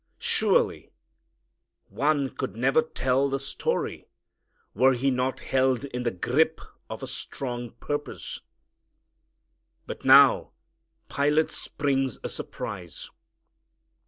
Surely 0.17 0.89
one 1.89 2.31
could 2.31 2.55
never 2.55 2.81
tell 2.81 3.29
the 3.29 3.37
story 3.37 4.07
were 4.73 4.93
he 4.93 5.11
not 5.11 5.41
held 5.41 5.85
in 5.85 6.01
the 6.01 6.09
grip 6.09 6.59
of 6.89 7.03
a 7.03 7.07
strong 7.07 7.73
purpose. 7.73 8.39
But 9.85 10.03
now 10.03 10.53
Pilate 11.07 11.51
springs 11.51 12.17
a 12.23 12.29
surprise. 12.29 13.11